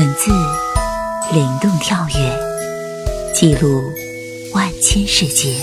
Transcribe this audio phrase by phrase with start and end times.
[0.00, 0.30] 文字
[1.34, 3.92] 灵动跳跃，记录
[4.54, 5.54] 万千世界。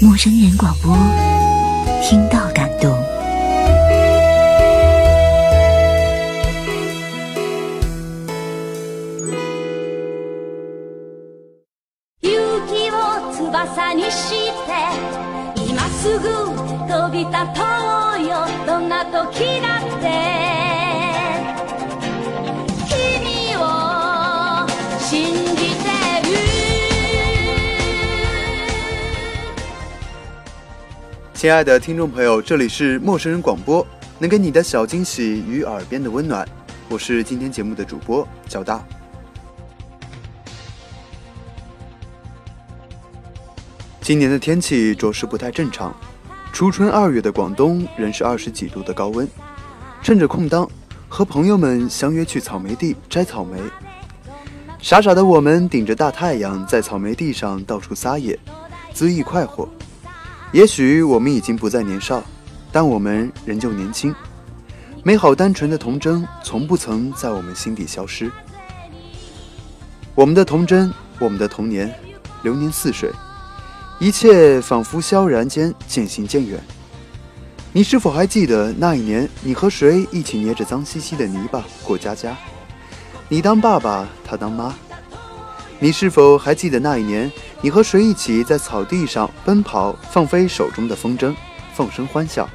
[0.00, 0.96] 陌生人广播，
[2.08, 3.15] 听到感动。
[31.36, 33.86] 亲爱的听众朋友，这里是陌生人广播，
[34.18, 36.48] 能给你的小惊喜与耳边的温暖。
[36.88, 38.82] 我是今天节目的主播小大。
[44.00, 45.94] 今年的天气着实不太正常，
[46.54, 49.28] 初春二月的广东仍是二十几度的高温。
[50.02, 50.66] 趁着空档，
[51.06, 53.60] 和朋友们相约去草莓地摘草莓。
[54.80, 58.38] 傻傻的我们顶着大太阳，在草莓地上到处撒野，
[58.94, 59.68] 恣意快活。
[60.56, 62.24] 也许我们已经不再年少，
[62.72, 64.14] 但我们仍旧年轻。
[65.02, 68.32] 美好单纯的童真，从不曾在我们心底消失。
[70.14, 71.94] 我们的童真，我们的童年，
[72.42, 73.12] 流年似水，
[74.00, 76.58] 一切仿佛萧然间渐行渐远。
[77.70, 82.34] 你是否还记得那一年，你和谁一起捏着脏兮兮的泥巴过家家？
[83.28, 84.74] 你当爸爸，他当妈。
[85.78, 87.30] 你是否还记得那一年，
[87.62, 91.34] 你和谁一起在草地上奔跑，放飞手中的风筝，
[91.74, 92.48] 放声欢笑？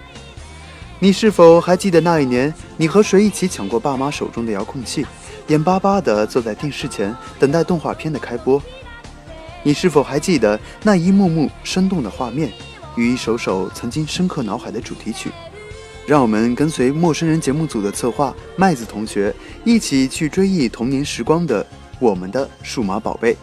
[1.00, 5.06] 你是否还记得那一年，你和谁一起抢过爸妈手中的遥控器，
[5.48, 8.62] 眼巴巴地坐在电视前等待动画片的开播？
[9.64, 12.52] 你是否还记得那一幕幕生动的画面，
[12.96, 15.32] 与一首首曾经深刻脑海的主题曲？
[16.06, 21.66] 让我们跟随陌生人节目组的策划麦子同学，一起去追忆童年时光的
[22.00, 23.36] 我们的数码宝贝。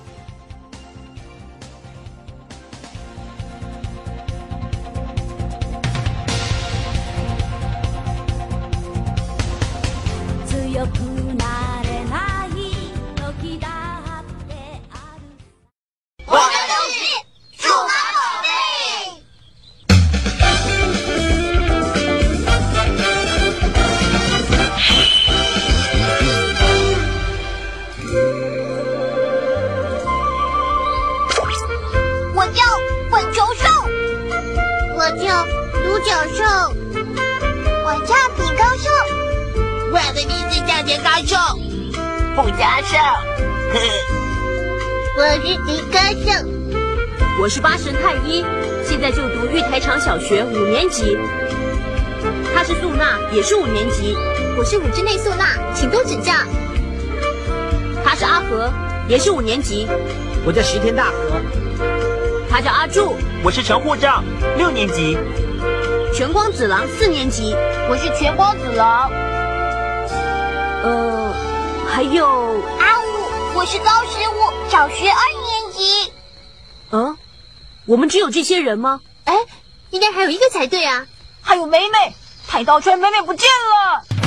[45.35, 46.49] 是迪哥兽，
[47.41, 48.45] 我是八神太一，
[48.85, 51.17] 现在就读玉台场小学五年级。
[52.55, 54.17] 他是素娜，也是五年级。
[54.59, 55.45] 我是五之内素娜，
[55.75, 56.33] 请多指教。
[58.05, 58.73] 他是阿和，
[59.09, 59.87] 也是五年级。
[60.45, 61.41] 我叫石田大和，
[62.51, 64.25] 他叫阿柱，我是陈护丈，
[64.57, 65.17] 六年级。
[66.15, 67.55] 全光子郎四年级。
[67.91, 69.11] 我是全光子郎，
[70.83, 71.33] 呃，
[71.89, 72.27] 还有，
[72.79, 73.08] 阿五，
[73.59, 76.13] 我是高十五，小学二年级。
[76.93, 77.19] 嗯，
[77.87, 79.01] 我们只有这些人吗？
[79.25, 79.35] 哎，
[79.91, 81.05] 应该还有一个才对啊。
[81.43, 82.15] 还有美美，
[82.47, 84.18] 太刀圈美美不见了。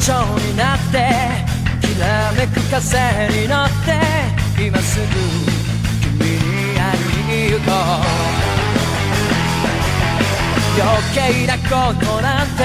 [0.00, 0.94] 蝶になって
[1.80, 2.78] きらめく風
[3.32, 4.00] に乗って
[4.62, 5.06] 今すぐ
[6.00, 8.36] 君に会いに行こう。
[10.78, 10.84] 余
[11.14, 12.62] 計なことなんて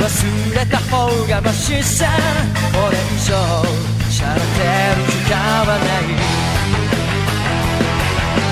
[0.00, 2.06] 忘れた方がマシさ。
[2.72, 3.34] これ以上
[4.10, 4.46] しゃれて
[4.96, 5.36] る時間
[5.66, 6.02] はない。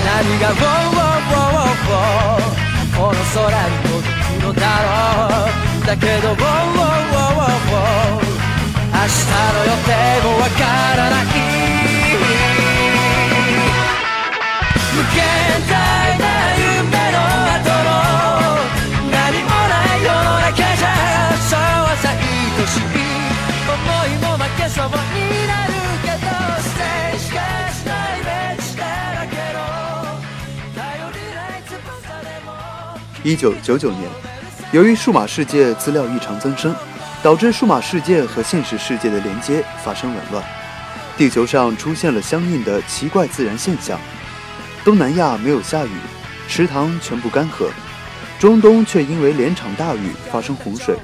[0.05, 2.57] 何が「ウォーウォーウォーウォー。
[2.97, 5.76] この空に届くのだろう。
[5.87, 8.27] だけど「ウォーウォーウォーウォーウォー
[8.91, 9.91] 明日の予定
[10.25, 10.61] もわか
[10.97, 11.25] らない
[14.97, 15.23] 無限
[15.71, 15.73] 大
[16.19, 16.25] な
[16.59, 17.17] 夢の
[17.55, 17.89] 後の。
[19.13, 19.15] 何
[19.45, 20.87] もない世の中じゃ。
[21.49, 22.17] そうはさ愛
[22.67, 22.83] しい
[23.71, 23.77] 思
[24.07, 24.93] いも負けそうに
[25.47, 25.71] なる。
[26.03, 26.27] けど
[26.63, 27.37] ステージしか
[27.71, 28.83] しないベンチだ
[29.15, 29.59] らけど
[30.75, 30.83] 頼
[31.13, 31.75] りない翼
[32.23, 32.49] でも
[33.23, 34.01] 一九九九年，
[34.77, 36.77] 由于数码世界资料异常增生，
[37.23, 40.45] 导致数码世界和现实世界的连接发生紊乱，
[41.17, 43.99] 地球上出现了相应的奇怪自然现象。
[44.85, 45.93] 东南亚没有下雨，
[46.47, 47.71] 池塘全部干涸；
[48.39, 50.95] 中东却因为连场大雨发生洪水。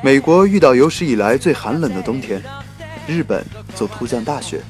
[0.00, 2.40] 美国遇到有史以来最寒冷的冬天，
[3.08, 3.44] 日本
[3.74, 4.60] 则突降大雪。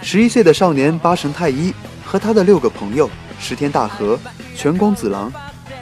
[0.00, 1.74] 十一岁的少年八神太一
[2.06, 3.10] 和他的六个朋友
[3.40, 4.16] 石田大和、
[4.54, 5.32] 全光子郎、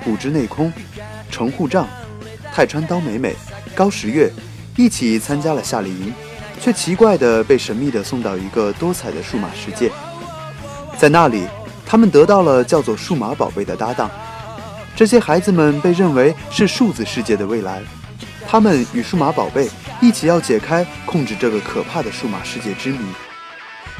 [0.06, 0.72] 五之内空、
[1.30, 1.86] 城户丈、
[2.52, 3.34] 泰川刀美美、
[3.74, 4.32] 高石月
[4.76, 6.12] 一起参加了夏令营，
[6.60, 9.90] 却奇怪地被神秘地送到一个多彩的数码世界。
[10.96, 11.46] 在那里，
[11.86, 14.10] 他们得到了叫做数码宝贝的搭档。
[14.96, 17.80] 这些孩子们被认为是数字世界的未来，
[18.48, 19.70] 他们与数码宝贝
[20.00, 22.98] 一起要解开控制这个可怕的数码世界之谜。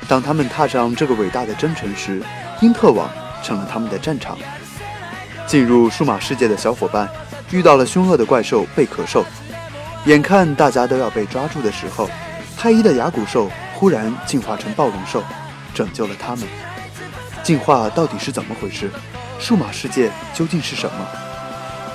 [0.08, 2.20] 当他们踏上这个伟大的征程时，
[2.60, 3.08] 因特网
[3.44, 4.36] 成了他们的战场。
[5.48, 7.08] 进入数码世界的小伙伴
[7.50, 9.24] 遇到了凶恶的怪兽贝壳兽，
[10.04, 12.08] 眼看大家都要被抓住的时候，
[12.54, 15.24] 太一的牙骨兽忽然进化成暴龙兽，
[15.74, 16.46] 拯救了他们。
[17.42, 18.90] 进化到底是怎么回事？
[19.40, 21.06] 数码世界究竟是什么？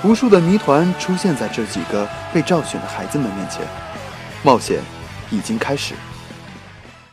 [0.02, 3.60] 无数的谜团出现在这几个被召选的孩子们面前。
[4.42, 4.80] 冒险
[5.30, 5.94] 已经开始。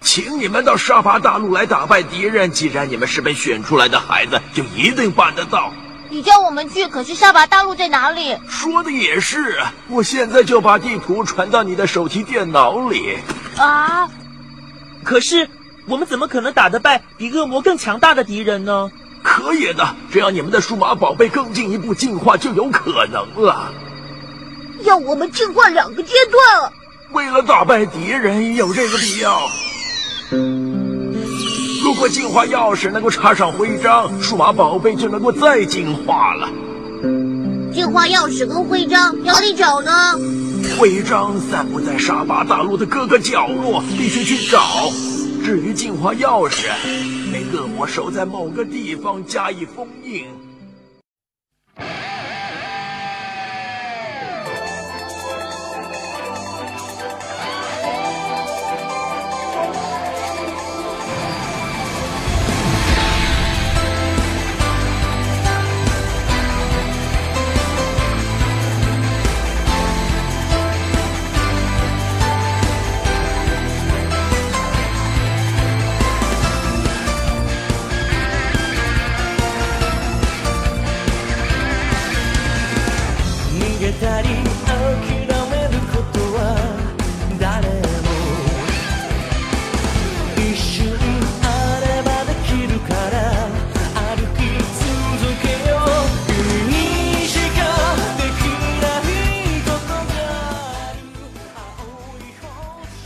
[0.02, 2.52] 请你们到沙巴大陆来打败敌人。
[2.52, 5.72] 既然你们是被选出来的孩子，就一定办得到。
[6.12, 8.38] 你叫我们去，可是沙巴大陆在哪里？
[8.50, 13.18] 说的也是，我现在就把地图传到你的手提电脑里。
[13.56, 14.10] 啊！
[15.06, 15.50] 可是
[15.88, 18.92] 我们怎么可能打得败比恶魔更强大的敌人呢？
[19.24, 23.72] 可以的，只要你们的数码宝贝更进一步进化，就有可能了。
[24.84, 26.74] 要我们进化两个阶段？
[27.14, 29.50] 为了打败敌人，有这个必要。
[31.92, 36.48] 如果进化钥匙能够插上徽章，数码宝贝就能够再进化了。
[37.74, 39.92] 进化钥匙跟徽章哪里找呢？
[40.80, 44.90] 徽章散布在沙巴大陆的各个角落，必须去找。
[45.44, 46.70] 至于进化钥匙，
[47.34, 50.24] 被恶魔守在某个地方加以封印。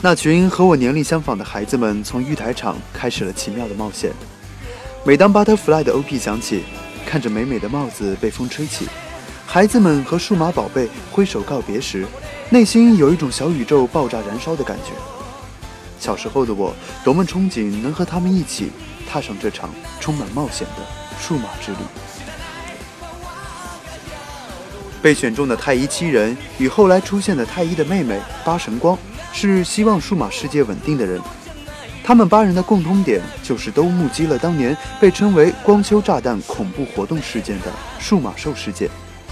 [0.05, 4.11] 那群和我年龄相仿的孩子们从玉台场开始了奇妙的冒险。
[5.03, 6.63] 每当 Butterfly 的 OP 响起，
[7.07, 8.87] 看着美美的帽子被风吹起，
[9.47, 12.05] 孩子们和数码宝贝挥手告别时，
[12.51, 14.91] 内心有一种小宇宙爆炸燃烧的感觉。
[15.99, 16.71] 小时候的我，
[17.03, 18.71] 多么憧憬能和他们一起
[19.09, 20.83] 踏上这场充满冒险的
[21.19, 21.77] 数码之旅。
[25.01, 28.95] 被选中的太一七人与后来出现的太一的妹妹八神光，
[29.35, 31.19] 是希望数码世界稳定的人。
[32.01, 37.65] 他们八人的共通点就是都目击了当年被称为“光丘炸弹”恐怖活动事件的
[37.99, 38.89] 数码兽事件。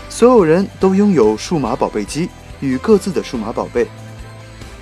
[0.09, 2.27] 所有人都拥有数码宝贝机
[2.59, 3.87] 与各自的数码宝贝。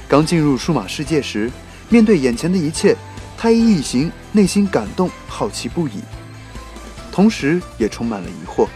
[0.08, 1.52] 刚进入数码世界时，
[1.88, 2.96] 面对眼前的一切，
[3.38, 6.02] 太一一行内心感动、好奇不已，
[7.12, 8.68] 同时也充满了疑惑。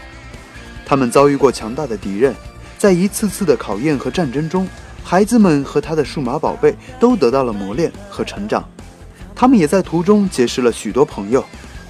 [0.86, 2.32] 他们遭遇过强大的敌人，
[2.78, 4.68] 在一次次的考验和战争中，
[5.08, 8.68] 孩子们和他的数码宝贝都得到了磨练和成长。
[9.36, 11.44] 他们也在途中结识了许多朋友，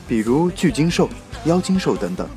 [0.06, 1.08] 比如巨鲸兽、
[1.46, 2.28] 妖精兽等等，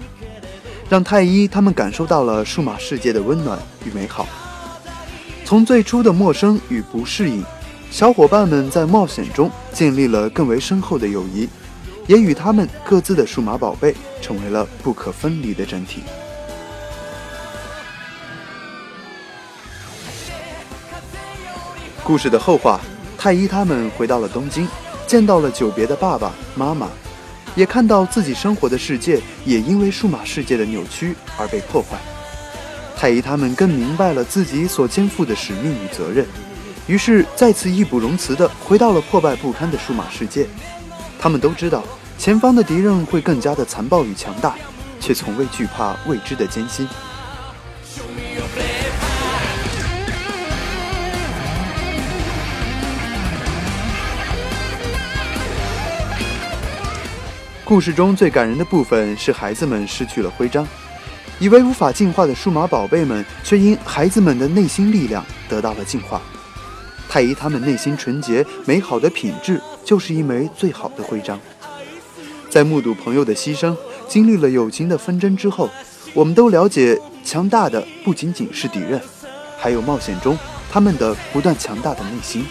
[0.90, 4.26] 让太一他们感受到了数码世界的温暖与美好。
[5.44, 7.44] 从最初的陌生与不适应，
[7.92, 11.50] 小伙伴们在冒险中建立了更为深厚的友谊，
[12.08, 16.04] 也与他们各自的数码宝贝成为了不可分离的整体。
[22.10, 22.82] 故事的后话，
[23.20, 24.68] 太一他们回到了东京，
[25.06, 26.88] 见到了久别的爸爸妈妈，
[27.54, 32.00] 也看到自己生活的世界也因为数码世界的扭曲而被破坏。
[32.98, 36.26] 太一他们更明白了自己所肩负的使命与责任，
[36.88, 40.48] 于是再次义不容辞地回到了破败不堪的数码世界。
[41.20, 41.84] 他们都知道
[42.18, 44.56] 前方的敌人会更加的残暴与强大，
[45.00, 46.90] 却从未惧怕未知的艰辛。
[57.70, 60.68] 故事中最感人的部分是孩子们失去了徽章，
[61.38, 66.20] 以为无法进化的数码宝贝们，却因孩子们的内心力量得到了进化。
[67.08, 71.40] 太一他们内心纯洁美好的品质，就是一枚最好的徽章。
[72.50, 75.70] 在目睹朋友的牺牲，经历了友情的纷争之后，
[76.16, 79.00] 我们都了解，强大的不仅仅是敌人，
[79.60, 80.36] 还有冒险中
[80.72, 82.44] 他们的不断强大的内心。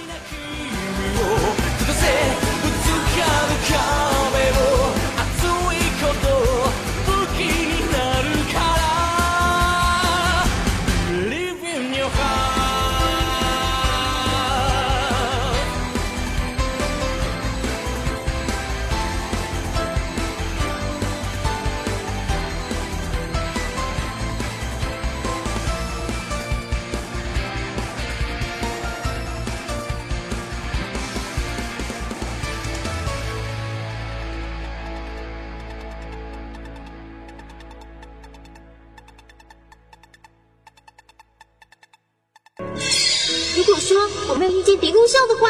[44.78, 45.49] 我们要遇见狄公校的话，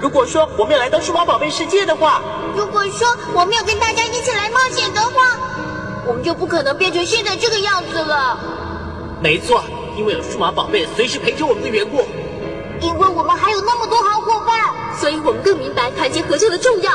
[0.00, 2.22] 如果说我们要来到数码宝贝世界的话，
[2.56, 5.36] 如果说我们要跟大家一起来冒险的话，
[6.06, 8.38] 我们就不可能变成现在这个样子了。
[9.20, 9.64] 没错，
[9.96, 12.06] 因为有数码宝贝随时陪着我们的缘故。
[12.80, 16.92] 因为我们还有那么多好伙伴，所以我们更明白团结合作的重要，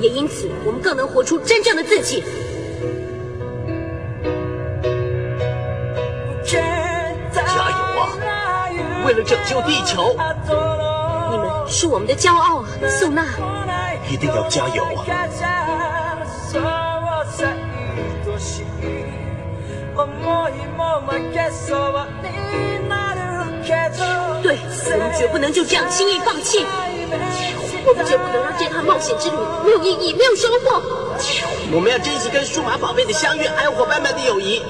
[0.00, 2.24] 也因此我们更能活出真正的自己。
[9.08, 10.14] 为了拯救地球，
[11.30, 13.24] 你们是我们的骄傲啊，素娜。
[14.06, 15.02] 一定要加油啊！
[24.42, 24.58] 对，
[24.92, 26.66] 我们绝不能就这样轻易放弃。
[27.86, 30.82] 我们绝不能让这趟冒险之旅没有意义、没有收获。
[31.72, 34.62] 我们要珍惜跟数码宝贝的相遇，还有伙伴们的友谊。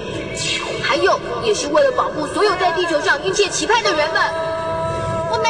[0.88, 4.22] 还有，也是为了保护所有在地球上殷切期盼的人们。
[5.30, 5.44] 我们，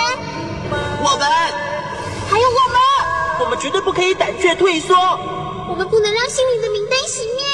[1.01, 1.29] 我们，
[2.29, 2.77] 还有我们，
[3.45, 4.97] 我们绝对不可以胆怯退缩。
[5.69, 7.45] 我们不能让心里的明灯熄灭。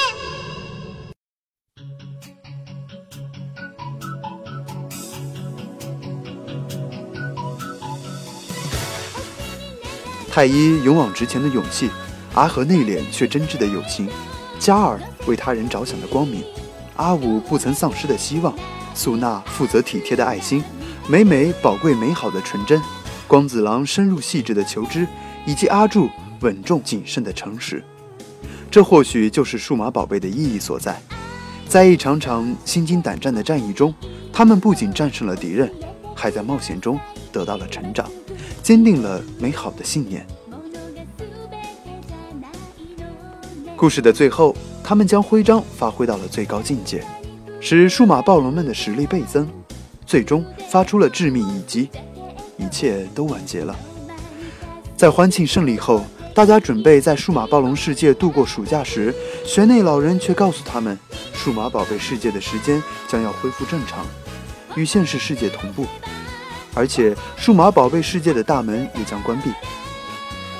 [10.31, 11.91] 太一勇往直前的勇气，
[12.33, 14.09] 阿和内敛却真挚的友情，
[14.57, 16.43] 嘉尔为他人着想的光明，
[16.95, 18.53] 阿武不曾丧失的希望，
[18.93, 20.63] 素娜负责体贴的爱心，
[21.07, 22.81] 美美宝贵美好的纯真，
[23.27, 25.07] 光子郎深入细致的求知，
[25.45, 26.09] 以及阿柱
[26.41, 27.83] 稳重谨慎的诚实。
[28.71, 30.99] 这或许就是数码宝贝的意义所在。
[31.67, 33.93] 在一场场心惊胆战的战役中，
[34.31, 35.71] 他们不仅战胜了敌人，
[36.15, 36.99] 还在冒险中
[37.31, 38.09] 得到了成长。
[38.61, 40.25] 坚定了美好的信念。
[43.75, 44.55] 故事的最后，
[44.87, 47.03] 他们将徽章发挥到了最高境界，
[47.59, 49.49] 使数码暴龙们的实力倍增，
[50.05, 51.89] 最终发出了致命一击，
[52.55, 53.75] 一切都完结了。
[54.95, 59.11] 在欢庆胜利后，大家准备在数码暴龙世界度过暑假时，
[59.43, 60.95] 玄内老人却告诉他们，
[61.33, 64.05] 数码宝贝世界的时间将要恢复正常，
[64.75, 65.87] 与现实世界同步。
[66.75, 69.49] 而且，数码宝贝世界的大门也将关闭。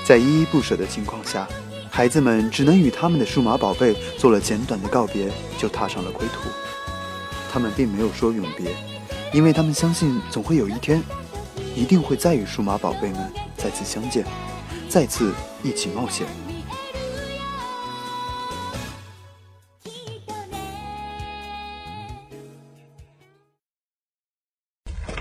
[0.03, 1.47] 在依依不舍的情况下，
[1.95, 6.49] 孩子们只能与他们的数码宝贝做了简短的告别，就踏上了归途。
[7.49, 8.75] 他们并没有说永别，
[9.31, 11.01] 因为他们相信总会有一天，
[11.73, 14.25] 一定会再与数码宝贝们再次相见，
[14.89, 15.33] 再次
[15.63, 16.27] 一起冒险。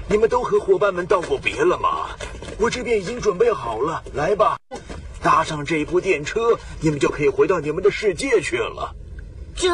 [0.09, 2.09] 你们都和伙伴们道过别了吗？
[2.59, 4.57] 我这边已经准备好了，来吧，
[5.25, 8.95] 搭上这部电车，你们就可以回到你们的世界去了。
[9.57, 9.69] 这，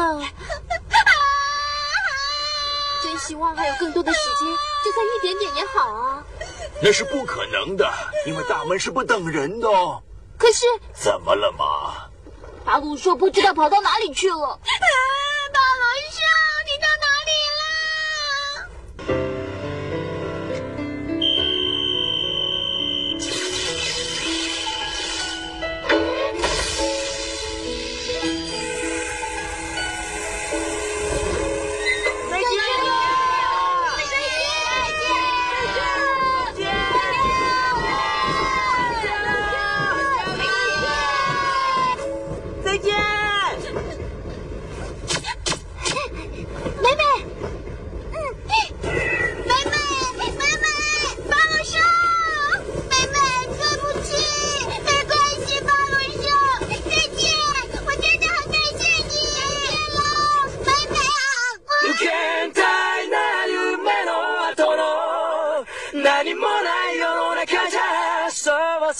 [3.03, 4.47] 真希望还有更多的时间，
[4.85, 6.23] 就算一点点也好啊。
[6.81, 7.91] 那是不可能的，
[8.25, 10.01] 因为大门是不等人的哦。
[10.37, 12.07] 可是，怎么了嘛？
[12.63, 14.37] 巴鲁说不知道跑到哪里去了。
[14.37, 16.23] 大龙兄，
[16.65, 17.10] 你到哪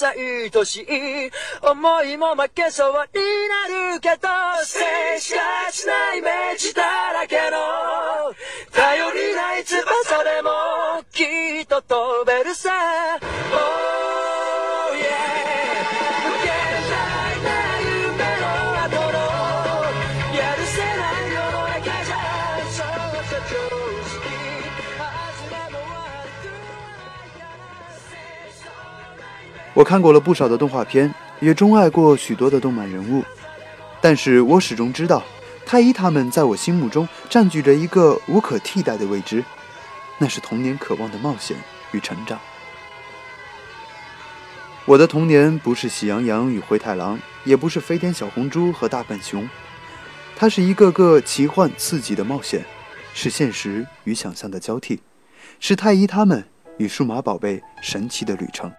[0.02, 1.32] そうさ愛しい
[1.62, 4.28] 思いも負けそうになるけど
[4.66, 4.80] 静
[5.20, 6.82] しがちなイメージだ
[7.14, 8.34] らけの
[8.72, 10.50] 頼りない翼でも
[11.12, 11.24] き
[11.62, 12.72] っと飛べるさ。
[13.54, 15.42] Oh yeah
[29.74, 33.24] 我看过了不少的动画片，也钟爱过许多的动漫人物，
[34.02, 35.24] 但是我始终知道，
[35.66, 39.44] 太一他们在我心目中占据着一个无可替代的位置，
[40.18, 41.56] 那是童年渴望的冒险
[41.94, 42.38] 与成长。
[44.86, 49.48] 我的童年不是喜羊羊与灰太狼，也不是飞天小红猪和大笨熊，
[50.36, 52.66] 它是一个个奇幻刺激的冒险，
[53.14, 55.00] 是现实与想象的交替，
[55.62, 56.46] 是太一他们
[56.78, 58.70] 与数码宝贝神奇的旅程。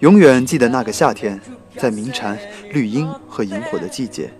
[0.00, 1.40] 永远记得那个夏天，
[1.76, 2.38] 在鸣蝉、
[2.72, 4.32] 绿荫和萤火的季节，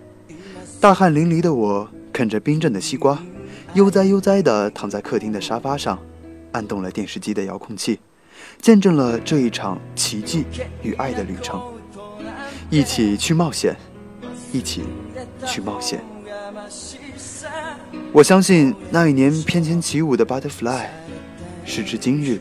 [0.80, 3.22] 大汗淋漓的我啃着冰镇的西瓜，
[3.74, 5.98] 悠哉悠哉地躺在客厅的沙发上，
[6.50, 8.00] 按动了电视机的遥控器，
[8.60, 10.44] 见证了这一场奇迹
[10.82, 11.60] 与爱的旅程。
[12.68, 13.76] 一起去冒险，
[14.52, 14.82] 一起
[15.46, 16.02] 去冒险。
[18.12, 20.86] 我相信那一年翩跹起舞的 Butterfly，
[21.64, 22.40] 时至今日，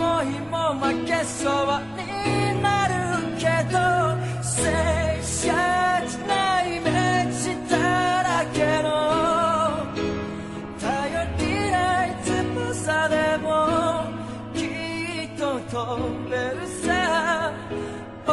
[0.00, 1.52] 思いも負けそう
[1.94, 2.94] になる
[3.36, 3.76] けど
[4.42, 4.62] 静
[5.20, 5.46] 寂
[6.26, 7.76] なイメージだ
[8.22, 8.88] らけの
[10.80, 10.88] 頼
[11.36, 13.46] りない翼でも
[14.54, 15.78] きっと飛
[16.30, 17.52] べるさ
[18.26, 18.32] Oh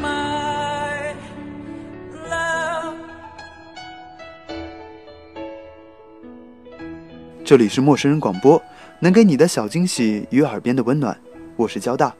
[0.00, 1.14] my
[2.28, 2.96] love
[7.44, 8.60] 这里是陌生人广播，
[9.00, 11.16] 能给你的小惊喜与耳边的温暖。
[11.56, 12.14] 我是交大，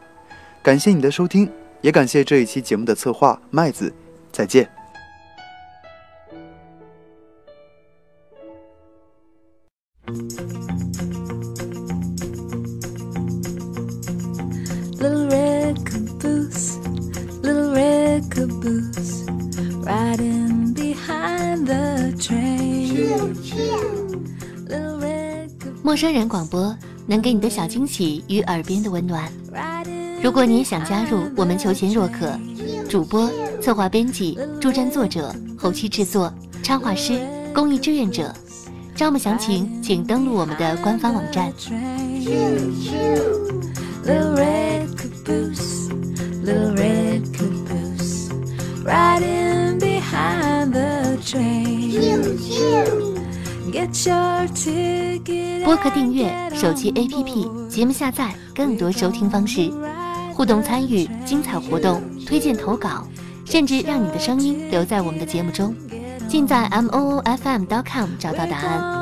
[0.62, 3.92] 感谢你的收听，也感谢这一期节目的策划麦子。
[4.30, 4.77] 再见。
[25.82, 29.30] 陌生人广播能给你的小惊喜与耳边的温暖。
[30.22, 32.38] 如果你也想加入，我们求贤若渴。
[32.88, 37.20] 主播、策划、编辑、助战作者、后期制作、插画师、
[37.54, 38.34] 公益志愿者，
[38.94, 41.52] 招募详情请登录我们的官方网站。
[44.04, 44.88] Little red
[55.64, 59.70] 播客订阅、手机 APP、节目下载，更多收听方式，
[60.34, 63.06] 互动参与、精彩活动、推荐投稿，
[63.44, 65.74] 甚至让你的声音留在我们的节目中，
[66.28, 68.98] 尽在 m o o f m com 找到答案。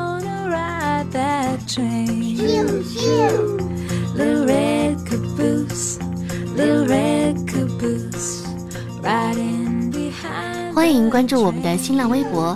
[10.77, 12.55] Riding behind 欢迎关注我们的新浪微博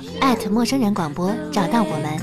[0.50, 2.20] 陌生人广播，找到我们。